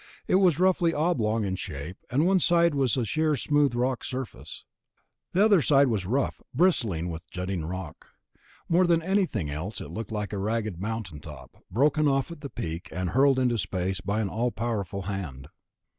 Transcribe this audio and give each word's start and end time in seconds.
It 0.27 0.37
was 0.37 0.57
roughly 0.57 0.95
oblong 0.95 1.45
in 1.45 1.55
shape, 1.57 1.95
and 2.09 2.25
one 2.25 2.39
side 2.39 2.73
was 2.73 2.97
sheer 3.03 3.35
smooth 3.35 3.75
rock 3.75 4.03
surface. 4.03 4.65
The 5.33 5.45
other 5.45 5.61
side 5.61 5.89
was 5.89 6.07
rough, 6.07 6.41
bristling 6.55 7.11
with 7.11 7.29
jutting 7.29 7.63
rock. 7.63 8.07
More 8.67 8.87
than 8.87 9.03
anything 9.03 9.51
else 9.51 9.79
it 9.79 9.91
looked 9.91 10.11
like 10.11 10.33
a 10.33 10.39
ragged 10.39 10.81
mountain 10.81 11.19
top, 11.19 11.63
broken 11.69 12.07
off 12.07 12.31
at 12.31 12.41
the 12.41 12.49
peak 12.49 12.89
and 12.91 13.11
hurled 13.11 13.37
into 13.37 13.59
space 13.59 14.01
by 14.01 14.21
an 14.21 14.29
all 14.29 14.49
powerful 14.49 15.03
hand. 15.03 15.49